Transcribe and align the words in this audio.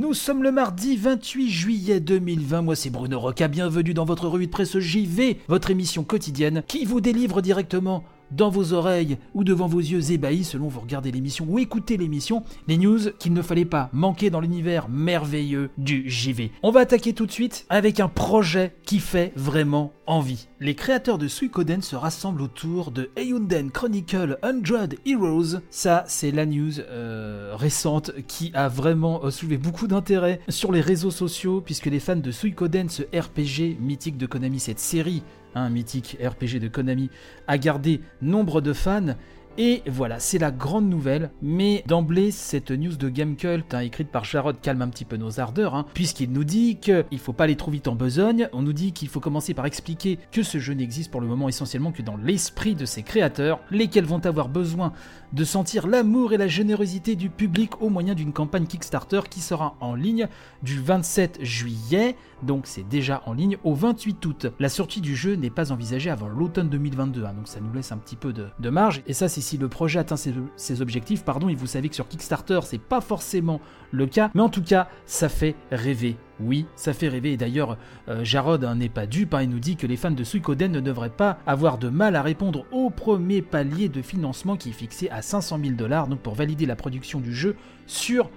Nous 0.00 0.14
sommes 0.14 0.42
le 0.42 0.50
mardi 0.50 0.96
28 0.96 1.50
juillet 1.50 2.00
2020, 2.00 2.62
moi 2.62 2.74
c'est 2.74 2.88
Bruno 2.88 3.20
Roca, 3.20 3.48
bienvenue 3.48 3.92
dans 3.92 4.06
votre 4.06 4.28
revue 4.28 4.46
de 4.46 4.50
presse 4.50 4.78
JV, 4.78 5.36
votre 5.46 5.70
émission 5.70 6.04
quotidienne 6.04 6.62
qui 6.66 6.86
vous 6.86 7.02
délivre 7.02 7.42
directement 7.42 8.02
dans 8.30 8.48
vos 8.48 8.72
oreilles 8.72 9.18
ou 9.34 9.44
devant 9.44 9.66
vos 9.66 9.78
yeux 9.78 10.12
ébahis 10.12 10.44
selon 10.44 10.68
vous 10.68 10.80
regardez 10.80 11.10
l'émission 11.10 11.44
ou 11.48 11.58
écoutez 11.58 11.98
l'émission, 11.98 12.44
les 12.66 12.78
news 12.78 13.10
qu'il 13.18 13.34
ne 13.34 13.42
fallait 13.42 13.66
pas 13.66 13.90
manquer 13.92 14.30
dans 14.30 14.40
l'univers 14.40 14.88
merveilleux 14.88 15.68
du 15.76 16.08
JV. 16.08 16.50
On 16.62 16.70
va 16.70 16.80
attaquer 16.80 17.12
tout 17.12 17.26
de 17.26 17.32
suite 17.32 17.66
avec 17.68 18.00
un 18.00 18.08
projet 18.08 18.76
qui 18.90 18.98
fait 18.98 19.32
vraiment 19.36 19.92
envie. 20.04 20.48
Les 20.58 20.74
créateurs 20.74 21.16
de 21.16 21.28
Suikoden 21.28 21.80
se 21.80 21.94
rassemblent 21.94 22.42
autour 22.42 22.90
de 22.90 23.10
Eiyunden 23.14 23.70
Chronicle 23.70 24.36
100 24.42 24.96
Heroes. 25.06 25.60
Ça, 25.70 26.02
c'est 26.08 26.32
la 26.32 26.44
news 26.44 26.80
euh, 26.80 27.52
récente 27.54 28.10
qui 28.26 28.50
a 28.52 28.66
vraiment 28.66 29.24
euh, 29.24 29.30
soulevé 29.30 29.58
beaucoup 29.58 29.86
d'intérêt 29.86 30.40
sur 30.48 30.72
les 30.72 30.80
réseaux 30.80 31.12
sociaux 31.12 31.60
puisque 31.64 31.86
les 31.86 32.00
fans 32.00 32.16
de 32.16 32.32
Suikoden, 32.32 32.88
ce 32.88 33.04
RPG 33.04 33.78
mythique 33.78 34.18
de 34.18 34.26
Konami, 34.26 34.58
cette 34.58 34.80
série 34.80 35.22
un 35.54 35.68
mythique 35.68 36.16
RPG 36.20 36.58
de 36.58 36.68
Konami, 36.68 37.10
a 37.46 37.58
gardé 37.58 38.00
nombre 38.22 38.60
de 38.60 38.72
fans. 38.72 39.14
Et 39.62 39.82
voilà, 39.86 40.18
c'est 40.20 40.38
la 40.38 40.52
grande 40.52 40.88
nouvelle, 40.88 41.32
mais 41.42 41.84
d'emblée, 41.86 42.30
cette 42.30 42.70
news 42.70 42.96
de 42.96 43.10
Gamecult, 43.10 43.74
hein, 43.74 43.80
écrite 43.80 44.08
par 44.08 44.24
Jarod, 44.24 44.58
calme 44.58 44.80
un 44.80 44.88
petit 44.88 45.04
peu 45.04 45.18
nos 45.18 45.38
ardeurs, 45.38 45.74
hein, 45.74 45.84
puisqu'il 45.92 46.32
nous 46.32 46.44
dit 46.44 46.78
qu'il 46.80 47.04
ne 47.12 47.18
faut 47.18 47.34
pas 47.34 47.44
aller 47.44 47.56
trop 47.56 47.70
vite 47.70 47.86
en 47.86 47.94
besogne, 47.94 48.48
on 48.54 48.62
nous 48.62 48.72
dit 48.72 48.92
qu'il 48.94 49.08
faut 49.08 49.20
commencer 49.20 49.52
par 49.52 49.66
expliquer 49.66 50.18
que 50.32 50.42
ce 50.42 50.56
jeu 50.56 50.72
n'existe 50.72 51.10
pour 51.10 51.20
le 51.20 51.26
moment 51.26 51.46
essentiellement 51.46 51.92
que 51.92 52.00
dans 52.00 52.16
l'esprit 52.16 52.74
de 52.74 52.86
ses 52.86 53.02
créateurs, 53.02 53.60
lesquels 53.70 54.06
vont 54.06 54.24
avoir 54.24 54.48
besoin 54.48 54.94
de 55.34 55.44
sentir 55.44 55.86
l'amour 55.86 56.32
et 56.32 56.38
la 56.38 56.48
générosité 56.48 57.14
du 57.14 57.28
public 57.28 57.82
au 57.82 57.90
moyen 57.90 58.14
d'une 58.14 58.32
campagne 58.32 58.66
Kickstarter 58.66 59.20
qui 59.28 59.40
sera 59.40 59.76
en 59.80 59.94
ligne 59.94 60.26
du 60.62 60.80
27 60.80 61.38
juillet, 61.42 62.16
donc 62.42 62.66
c'est 62.66 62.88
déjà 62.88 63.22
en 63.26 63.34
ligne, 63.34 63.58
au 63.62 63.74
28 63.74 64.24
août. 64.26 64.46
La 64.58 64.68
sortie 64.68 65.00
du 65.00 65.14
jeu 65.14 65.34
n'est 65.34 65.50
pas 65.50 65.70
envisagée 65.70 66.10
avant 66.10 66.28
l'automne 66.28 66.68
2022, 66.68 67.24
hein, 67.24 67.34
donc 67.34 67.46
ça 67.46 67.60
nous 67.60 67.72
laisse 67.72 67.92
un 67.92 67.98
petit 67.98 68.16
peu 68.16 68.32
de, 68.32 68.70
marge, 68.70 69.02
et 69.06 69.12
ça 69.12 69.28
c'est 69.28 69.40
si 69.50 69.58
le 69.58 69.68
projet 69.68 69.98
atteint 69.98 70.16
ses, 70.16 70.80
objectifs, 70.80 71.24
pardon, 71.24 71.48
et 71.48 71.56
vous 71.56 71.66
savez 71.66 71.88
que 71.88 71.96
sur 71.96 72.06
Kickstarter 72.06 72.60
c'est 72.62 72.80
pas 72.80 73.00
forcément 73.00 73.60
le 73.90 74.06
cas, 74.06 74.30
mais 74.32 74.42
en 74.42 74.48
tout 74.48 74.62
cas 74.62 74.88
ça 75.06 75.28
fait 75.28 75.56
rêver. 75.72 76.16
Oui, 76.38 76.66
ça 76.76 76.92
fait 76.92 77.08
rêver. 77.08 77.32
Et 77.32 77.36
d'ailleurs, 77.36 77.76
euh, 78.08 78.22
Jarod 78.22 78.64
n'est 78.76 78.88
pas 78.88 79.06
dupe. 79.06 79.34
Hein, 79.34 79.42
il 79.42 79.50
nous 79.50 79.58
dit 79.58 79.74
que 79.74 79.88
les 79.88 79.96
fans 79.96 80.12
de 80.12 80.22
Suikoden 80.22 80.70
ne 80.70 80.80
devraient 80.80 81.10
pas 81.10 81.38
avoir 81.46 81.78
de 81.78 81.88
mal 81.88 82.14
à 82.14 82.22
répondre 82.22 82.64
au 82.70 82.90
premier 82.90 83.42
palier 83.42 83.88
de 83.88 84.02
financement 84.02 84.56
qui 84.56 84.70
est 84.70 84.72
fixé 84.72 85.10
à 85.10 85.20
500 85.20 85.58
000 85.62 85.74
dollars 85.74 86.06
donc 86.06 86.20
pour 86.20 86.34
valider 86.34 86.64
la 86.64 86.76
production 86.76 87.18
du 87.18 87.34
jeu 87.34 87.56
sur 87.86 88.30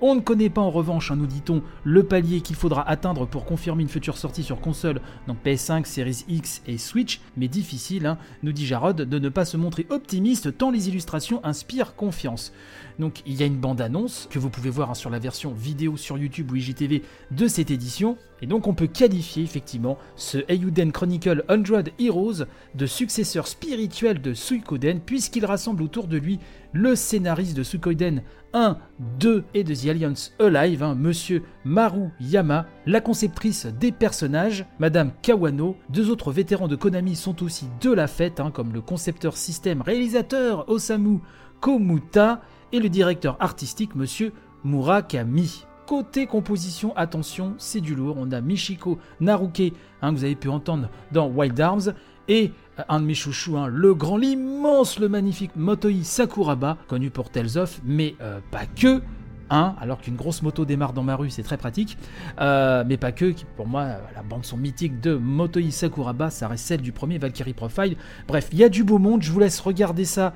On 0.00 0.14
ne 0.14 0.20
connaît 0.20 0.48
pas 0.48 0.62
en 0.62 0.70
revanche, 0.70 1.12
nous 1.12 1.26
dit-on, 1.26 1.62
le 1.84 2.02
palier 2.02 2.40
qu'il 2.40 2.56
faudra 2.56 2.88
atteindre 2.88 3.26
pour 3.26 3.44
confirmer 3.44 3.82
une 3.82 3.88
future 3.88 4.16
sortie 4.16 4.42
sur 4.42 4.60
console, 4.60 5.00
donc 5.26 5.36
PS5, 5.44 5.84
Series 5.84 6.24
X 6.28 6.62
et 6.66 6.78
Switch, 6.78 7.20
mais 7.36 7.48
difficile, 7.48 8.06
hein, 8.06 8.16
nous 8.42 8.52
dit 8.52 8.64
Jarod, 8.64 8.96
de 8.96 9.18
ne 9.18 9.28
pas 9.28 9.44
se 9.44 9.58
montrer 9.58 9.86
optimiste 9.90 10.56
tant 10.56 10.70
les 10.70 10.88
illustrations 10.88 11.44
inspirent 11.44 11.96
confiance. 11.96 12.52
Donc 12.98 13.22
il 13.26 13.38
y 13.38 13.42
a 13.42 13.46
une 13.46 13.56
bande-annonce 13.56 14.26
que 14.30 14.38
vous 14.38 14.50
pouvez 14.50 14.70
voir 14.70 14.90
hein, 14.90 14.94
sur 14.94 15.10
la 15.10 15.18
version 15.18 15.52
vidéo 15.52 15.96
sur 15.96 16.16
YouTube 16.16 16.50
ou 16.52 16.56
IGTV 16.56 17.02
de 17.30 17.48
cette 17.48 17.70
édition. 17.70 18.16
Et 18.42 18.46
donc 18.46 18.66
on 18.66 18.74
peut 18.74 18.86
qualifier 18.86 19.42
effectivement 19.42 19.98
ce 20.16 20.38
Eiyuden 20.48 20.92
Chronicle 20.92 21.44
100 21.48 21.90
Heroes 21.98 22.44
de 22.74 22.86
successeur 22.86 23.46
spirituel 23.46 24.20
de 24.20 24.34
Suikoden 24.34 25.00
puisqu'il 25.00 25.44
rassemble 25.44 25.82
autour 25.82 26.06
de 26.06 26.16
lui 26.16 26.38
le 26.72 26.94
scénariste 26.94 27.56
de 27.56 27.62
Suikoden 27.62 28.22
1, 28.52 28.78
2 29.18 29.44
et 29.54 29.64
de 29.64 29.74
The 29.74 29.86
Alliance 29.86 30.34
Alive, 30.38 30.82
hein, 30.82 30.94
Monsieur 30.94 31.42
Maru 31.64 32.08
Yama, 32.20 32.66
la 32.86 33.00
conceptrice 33.00 33.66
des 33.66 33.92
personnages, 33.92 34.66
Madame 34.78 35.12
Kawano, 35.22 35.76
deux 35.88 36.10
autres 36.10 36.32
vétérans 36.32 36.68
de 36.68 36.76
Konami 36.76 37.16
sont 37.16 37.42
aussi 37.42 37.66
de 37.80 37.92
la 37.92 38.06
fête, 38.06 38.40
hein, 38.40 38.50
comme 38.50 38.72
le 38.72 38.80
concepteur 38.80 39.36
système 39.36 39.82
réalisateur 39.82 40.68
Osamu 40.68 41.20
Komuta 41.60 42.40
et 42.72 42.80
le 42.80 42.88
directeur 42.88 43.36
artistique 43.40 43.94
Monsieur 43.94 44.32
Murakami. 44.64 45.64
Côté 45.86 46.26
composition, 46.26 46.96
attention, 46.96 47.54
c'est 47.58 47.80
du 47.80 47.96
lourd. 47.96 48.14
On 48.16 48.30
a 48.30 48.40
Michiko 48.40 48.98
Naruke, 49.18 49.72
hein, 50.02 50.12
que 50.12 50.18
vous 50.18 50.24
avez 50.24 50.36
pu 50.36 50.48
entendre 50.48 50.88
dans 51.10 51.28
Wild 51.28 51.60
Arms, 51.60 51.94
et 52.30 52.52
euh, 52.78 52.82
un 52.88 53.00
de 53.00 53.04
mes 53.04 53.14
chouchous, 53.14 53.58
hein, 53.58 53.66
le 53.66 53.92
grand, 53.92 54.16
l'immense, 54.16 54.98
le 54.98 55.08
magnifique 55.08 55.50
Motoi 55.56 56.04
Sakuraba, 56.04 56.78
connu 56.86 57.10
pour 57.10 57.28
Tales 57.28 57.58
of, 57.58 57.80
mais 57.84 58.14
euh, 58.22 58.38
pas 58.50 58.64
que 58.64 59.02
alors 59.52 60.00
qu'une 60.00 60.14
grosse 60.14 60.42
moto 60.42 60.64
démarre 60.64 60.92
dans 60.92 61.02
ma 61.02 61.16
rue, 61.16 61.28
c'est 61.28 61.42
très 61.42 61.56
pratique. 61.56 61.98
Euh, 62.40 62.84
mais 62.86 62.96
pas 62.96 63.10
que, 63.10 63.34
pour 63.56 63.66
moi, 63.66 63.96
la 64.14 64.22
bande 64.22 64.44
son 64.44 64.56
mythique 64.56 65.00
de 65.00 65.16
Motoi 65.16 65.72
Sakuraba, 65.72 66.30
ça 66.30 66.46
reste 66.46 66.66
celle 66.66 66.82
du 66.82 66.92
premier 66.92 67.18
Valkyrie 67.18 67.52
Profile. 67.52 67.96
Bref, 68.28 68.48
il 68.52 68.58
y 68.58 68.62
a 68.62 68.68
du 68.68 68.84
beau 68.84 68.98
monde, 68.98 69.22
je 69.24 69.32
vous 69.32 69.40
laisse 69.40 69.58
regarder 69.58 70.04
ça 70.04 70.34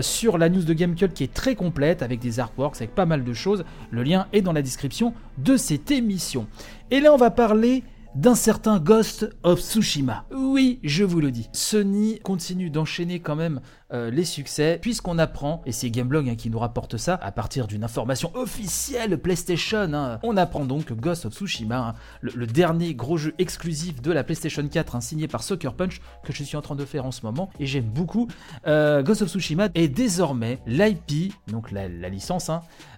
sur 0.00 0.38
la 0.38 0.48
news 0.48 0.62
de 0.62 0.72
Gamecult 0.72 1.12
qui 1.12 1.24
est 1.24 1.34
très 1.34 1.56
complète, 1.56 2.00
avec 2.00 2.20
des 2.20 2.40
artworks, 2.40 2.76
avec 2.76 2.94
pas 2.94 3.04
mal 3.04 3.22
de 3.22 3.34
choses. 3.34 3.66
Le 3.90 4.02
lien 4.02 4.28
est 4.32 4.40
dans 4.40 4.54
la 4.54 4.62
description 4.62 5.12
de 5.36 5.58
cette 5.58 5.90
émission. 5.90 6.46
Et 6.90 7.00
là, 7.00 7.12
on 7.12 7.18
va 7.18 7.30
parler 7.30 7.82
d'un 8.14 8.34
certain 8.34 8.78
Ghost 8.78 9.28
of 9.42 9.60
Tsushima. 9.60 10.24
Oui, 10.32 10.78
je 10.84 11.04
vous 11.04 11.20
le 11.20 11.30
dis. 11.30 11.48
Sony 11.52 12.20
continue 12.20 12.70
d'enchaîner 12.70 13.20
quand 13.20 13.36
même 13.36 13.60
euh, 13.92 14.10
les 14.10 14.24
succès, 14.24 14.78
puisqu'on 14.80 15.18
apprend, 15.18 15.60
et 15.66 15.72
c'est 15.72 15.90
Gameblog 15.90 16.28
hein, 16.28 16.36
qui 16.36 16.48
nous 16.48 16.58
rapporte 16.58 16.96
ça, 16.96 17.18
à 17.20 17.30
partir 17.32 17.66
d'une 17.66 17.84
information 17.84 18.30
officielle 18.34 19.18
PlayStation, 19.18 19.92
hein, 19.92 20.18
on 20.22 20.38
apprend 20.38 20.64
donc 20.64 20.86
que 20.86 20.94
Ghost 20.94 21.26
of 21.26 21.34
Tsushima, 21.34 21.88
hein, 21.88 21.94
le, 22.22 22.46
dernier 22.46 22.94
gros 22.94 23.18
jeu 23.18 23.34
exclusif 23.38 24.00
de 24.00 24.10
la 24.10 24.24
PlayStation 24.24 24.66
4, 24.66 25.02
signé 25.02 25.28
par 25.28 25.42
Sucker 25.42 25.70
Punch, 25.76 26.00
que 26.22 26.32
je 26.32 26.42
suis 26.42 26.56
en 26.56 26.62
train 26.62 26.76
de 26.76 26.84
faire 26.86 27.04
en 27.04 27.10
ce 27.10 27.26
moment, 27.26 27.50
et 27.60 27.66
j'aime 27.66 27.84
beaucoup, 27.84 28.26
euh, 28.66 29.02
Ghost 29.02 29.20
of 29.20 29.28
Tsushima 29.28 29.68
est 29.74 29.88
désormais 29.88 30.60
l'IP, 30.66 31.34
donc 31.48 31.70
la, 31.70 31.86
licence 31.88 32.50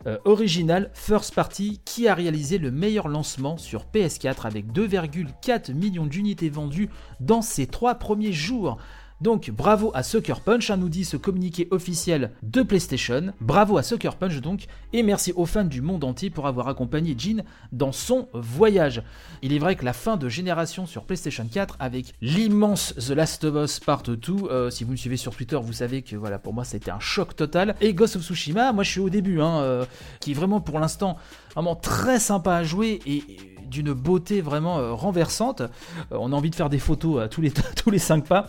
euh, 0.06 0.18
originale 0.24 0.90
First 0.94 1.34
Party, 1.34 1.80
qui 1.84 2.06
a 2.06 2.14
réalisé 2.14 2.58
le 2.58 2.70
meilleur 2.70 3.08
lancement 3.08 3.56
sur 3.56 3.86
PS4 3.92 4.46
avec 4.46 4.72
2,4 4.72 5.74
millions 5.74 6.06
d'unités 6.06 6.48
vendues 6.48 6.90
dans 7.18 7.42
ses 7.42 7.66
trois 7.66 7.96
premiers 7.96 8.32
jours. 8.32 8.78
Donc 9.22 9.50
bravo 9.50 9.90
à 9.94 10.02
Sucker 10.02 10.40
Punch, 10.44 10.68
hein, 10.70 10.76
nous 10.76 10.90
dit 10.90 11.06
ce 11.06 11.16
communiqué 11.16 11.68
officiel 11.70 12.32
de 12.42 12.62
PlayStation. 12.62 13.32
Bravo 13.40 13.78
à 13.78 13.82
Sucker 13.82 14.10
Punch 14.18 14.42
donc, 14.42 14.66
et 14.92 15.02
merci 15.02 15.32
aux 15.34 15.46
fans 15.46 15.64
du 15.64 15.80
monde 15.80 16.04
entier 16.04 16.28
pour 16.28 16.46
avoir 16.46 16.68
accompagné 16.68 17.14
Jean 17.16 17.42
dans 17.72 17.92
son 17.92 18.28
voyage. 18.34 19.02
Il 19.40 19.54
est 19.54 19.58
vrai 19.58 19.74
que 19.74 19.86
la 19.86 19.94
fin 19.94 20.18
de 20.18 20.28
génération 20.28 20.84
sur 20.84 21.04
PlayStation 21.04 21.48
4 21.50 21.76
avec 21.80 22.12
l'immense 22.20 22.94
The 22.96 23.12
Last 23.12 23.44
of 23.44 23.64
Us 23.64 23.80
Part 23.80 24.02
2, 24.02 24.18
euh, 24.50 24.70
si 24.70 24.84
vous 24.84 24.92
me 24.92 24.96
suivez 24.96 25.16
sur 25.16 25.34
Twitter, 25.34 25.58
vous 25.62 25.72
savez 25.72 26.02
que 26.02 26.14
voilà 26.14 26.38
pour 26.38 26.52
moi 26.52 26.64
c'était 26.64 26.90
un 26.90 27.00
choc 27.00 27.34
total. 27.34 27.74
Et 27.80 27.94
Ghost 27.94 28.16
of 28.16 28.22
Tsushima, 28.22 28.74
moi 28.74 28.84
je 28.84 28.90
suis 28.90 29.00
au 29.00 29.08
début, 29.08 29.40
hein, 29.40 29.60
euh, 29.60 29.86
qui 30.20 30.32
est 30.32 30.34
vraiment 30.34 30.60
pour 30.60 30.78
l'instant 30.78 31.16
vraiment 31.54 31.74
très 31.74 32.20
sympa 32.20 32.54
à 32.54 32.64
jouer 32.64 33.00
et 33.06 33.24
d'une 33.66 33.94
beauté 33.94 34.42
vraiment 34.42 34.78
euh, 34.78 34.92
renversante. 34.92 35.62
on 36.10 36.32
a 36.32 36.36
envie 36.36 36.50
de 36.50 36.54
faire 36.54 36.68
des 36.68 36.78
photos 36.78 37.22
à 37.22 37.28
tous 37.28 37.40
les, 37.40 37.50
tous 37.76 37.90
les 37.90 37.98
5 37.98 38.26
pas. 38.26 38.46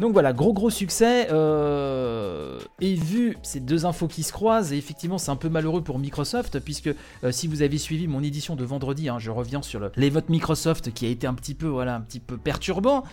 Donc 0.00 0.12
voilà, 0.12 0.32
gros 0.32 0.52
gros 0.52 0.70
succès. 0.70 1.28
Euh, 1.30 2.58
et 2.80 2.94
vu 2.94 3.36
ces 3.42 3.60
deux 3.60 3.86
infos 3.86 4.08
qui 4.08 4.22
se 4.22 4.32
croisent, 4.32 4.72
et 4.72 4.76
effectivement 4.76 5.18
c'est 5.18 5.30
un 5.30 5.36
peu 5.36 5.48
malheureux 5.48 5.82
pour 5.82 5.98
Microsoft, 5.98 6.60
puisque 6.60 6.88
euh, 7.24 7.32
si 7.32 7.46
vous 7.46 7.62
avez 7.62 7.78
suivi 7.78 8.06
mon 8.06 8.22
édition 8.22 8.56
de 8.56 8.64
vendredi, 8.64 9.08
hein, 9.08 9.18
je 9.18 9.30
reviens 9.30 9.62
sur 9.62 9.90
les 9.96 10.10
votes 10.10 10.28
Microsoft 10.28 10.92
qui 10.92 11.06
a 11.06 11.08
été 11.08 11.26
un 11.26 11.34
petit 11.34 11.54
peu, 11.54 11.66
voilà, 11.66 11.96
un 11.96 12.00
petit 12.00 12.20
peu 12.20 12.36
perturbant, 12.36 13.04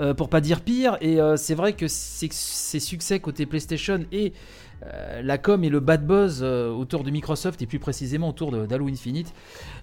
euh, 0.00 0.14
pour 0.14 0.28
pas 0.28 0.40
dire 0.40 0.60
pire. 0.60 0.96
Et 1.00 1.18
c'est 1.36 1.54
vrai 1.54 1.74
que 1.74 1.86
ces 1.88 2.80
succès 2.80 3.20
côté 3.20 3.46
PlayStation 3.46 4.04
et 4.12 4.32
euh, 4.86 5.22
la 5.22 5.38
com 5.38 5.62
et 5.64 5.68
le 5.68 5.80
bad 5.80 6.06
buzz 6.06 6.40
euh, 6.42 6.70
autour 6.70 7.04
de 7.04 7.10
Microsoft 7.10 7.60
et 7.62 7.66
plus 7.66 7.78
précisément 7.78 8.30
autour 8.30 8.52
d'Halo 8.52 8.88
Infinite. 8.88 9.32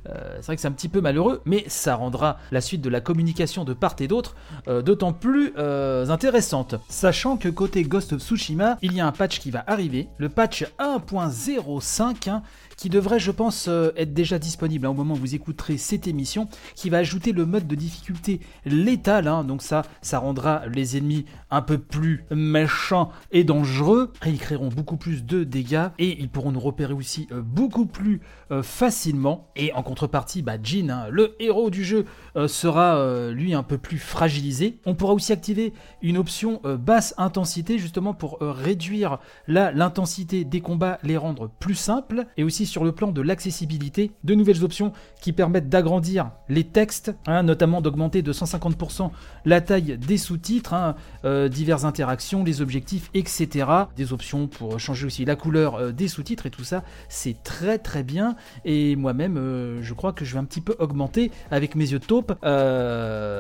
Euh, 0.08 0.36
c'est 0.38 0.46
vrai 0.46 0.56
que 0.56 0.62
c'est 0.62 0.68
un 0.68 0.74
petit 0.74 0.90
peu 0.90 1.02
malheureux, 1.02 1.42
mais 1.46 1.64
ça 1.68 1.96
rendra 1.96 2.38
la 2.52 2.62
suite 2.62 2.82
de 2.82 2.90
la 2.90 3.02
communication 3.02 3.64
de 3.64 3.74
part 3.74 3.96
et 4.00 4.08
d'autre 4.08 4.36
d'autant 4.68 5.14
plus 5.14 5.54
intéressante. 5.58 6.76
Sachant 6.90 7.38
que 7.38 7.50
côté 7.50 7.84
Ghost 7.84 8.14
of 8.14 8.22
Tsushima, 8.22 8.78
il 8.82 8.94
y 8.94 9.00
a 9.00 9.08
un 9.08 9.12
patch 9.12 9.40
qui 9.40 9.52
va 9.52 9.64
arriver, 9.66 10.08
le 10.18 10.30
patch 10.30 10.66
1.05 10.80 12.42
qui 12.78 12.90
devrait, 12.90 13.20
je 13.20 13.32
pense, 13.32 13.68
être 13.68 14.14
déjà 14.14 14.40
disponible 14.40 14.86
hein, 14.86 14.92
au 14.92 14.94
moment 14.94 15.16
où 15.16 15.18
vous 15.18 15.36
écouterez 15.36 15.78
cette 15.78 16.08
émission, 16.08 16.48
qui 16.76 16.90
va 16.90 17.00
ajouter 17.00 17.32
le 17.32 17.46
mode 17.46 17.68
de 17.68 17.76
difficulté 17.76 18.40
létal. 18.66 19.28
Hein. 19.28 19.44
donc 19.44 19.62
ça, 19.62 19.82
ça 20.02 20.20
rendra 20.20 20.66
les 20.68 20.98
ennemis 20.98 21.26
un 21.52 21.62
peu 21.62 21.78
plus 21.78 22.24
méchants 22.32 23.12
et 23.32 23.44
dangereux. 23.44 24.14
Et 24.26 24.30
ils 24.30 24.40
créeront 24.40 24.70
beaucoup 24.70 24.89
plus 24.98 25.26
de 25.26 25.44
dégâts 25.44 25.90
et 26.00 26.20
ils 26.20 26.30
pourront 26.30 26.52
nous 26.52 26.60
repérer 26.60 26.94
aussi 26.94 27.28
euh, 27.32 27.42
beaucoup 27.42 27.86
plus 27.86 28.22
euh, 28.52 28.64
facilement. 28.64 29.50
Et 29.56 29.74
en 29.74 29.84
contrepartie, 29.84 30.42
bah, 30.42 30.58
Jin, 30.62 30.90
hein, 30.90 31.08
le 31.10 31.36
héros 31.40 31.70
du 31.70 31.84
jeu, 31.84 32.06
sera 32.48 33.32
lui 33.32 33.54
un 33.54 33.64
peu 33.64 33.78
plus 33.78 33.98
fragilisé. 33.98 34.80
On 34.86 34.96
pourra 34.96 35.14
aussi 35.14 35.34
activer 35.34 35.74
une 36.02 36.18
option 36.18 36.62
euh, 36.66 36.78
basse 36.78 37.14
intensité 37.18 37.78
justement 37.78 38.14
pour 38.14 38.38
euh, 38.42 38.52
réduire 38.52 39.20
l'intensité 39.48 40.46
des 40.46 40.62
combats, 40.62 41.00
les 41.04 41.18
rendre 41.18 41.50
plus 41.60 41.76
simples, 41.76 42.26
et 42.38 42.44
aussi 42.44 42.66
sur 42.66 42.84
le 42.84 42.92
plan 42.92 43.12
de 43.12 43.22
l'accessibilité, 43.22 44.12
de 44.24 44.36
nouvelles 44.36 44.64
options 44.64 44.94
qui 45.22 45.34
permettent 45.34 45.70
d'agrandir 45.70 46.32
les 46.48 46.64
textes, 46.64 47.14
hein, 47.28 47.44
notamment 47.44 47.82
d'augmenter 47.82 48.22
de 48.22 48.34
150% 48.34 49.12
la 49.46 49.62
taille 49.62 49.98
des 49.98 50.18
sous-titres, 50.18 50.74
hein, 50.74 50.96
euh, 51.26 51.50
diverses 51.50 51.86
interactions, 51.86 52.44
les 52.44 52.62
objectifs, 52.62 53.10
etc. 53.14 53.68
Des 53.96 54.14
options 54.14 54.48
pour 54.48 54.79
changer 54.80 55.06
aussi 55.06 55.26
la 55.26 55.36
couleur 55.36 55.94
des 55.94 56.08
sous-titres 56.08 56.46
et 56.46 56.50
tout 56.50 56.64
ça, 56.64 56.84
c'est 57.08 57.44
très 57.44 57.78
très 57.78 58.04
bien. 58.04 58.36
Et 58.66 58.96
moi-même, 58.96 59.80
je 59.82 59.94
crois 59.94 60.14
que 60.14 60.26
je 60.26 60.34
vais 60.34 60.40
un 60.40 60.46
petit 60.46 60.62
peu 60.62 60.76
augmenter 60.80 61.32
avec 61.52 61.76
mes 61.76 61.92
yeux 61.92 62.00
de 62.00 62.06
taupe 62.06 62.34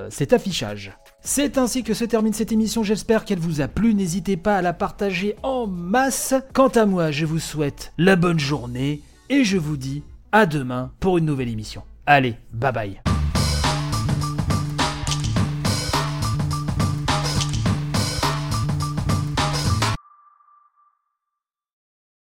cet 0.09 0.33
affichage. 0.33 0.97
C'est 1.21 1.57
ainsi 1.57 1.83
que 1.83 1.93
se 1.93 2.05
termine 2.05 2.33
cette 2.33 2.51
émission, 2.51 2.83
j'espère 2.83 3.25
qu'elle 3.25 3.39
vous 3.39 3.61
a 3.61 3.67
plu, 3.67 3.93
n'hésitez 3.93 4.37
pas 4.37 4.57
à 4.57 4.61
la 4.61 4.73
partager 4.73 5.35
en 5.43 5.67
masse. 5.67 6.33
Quant 6.53 6.69
à 6.69 6.85
moi, 6.85 7.11
je 7.11 7.25
vous 7.25 7.39
souhaite 7.39 7.93
la 7.97 8.15
bonne 8.15 8.39
journée 8.39 9.01
et 9.29 9.43
je 9.43 9.57
vous 9.57 9.77
dis 9.77 10.03
à 10.31 10.45
demain 10.45 10.91
pour 10.99 11.17
une 11.17 11.25
nouvelle 11.25 11.49
émission. 11.49 11.83
Allez, 12.05 12.35
bye 12.53 12.71
bye. 12.71 13.08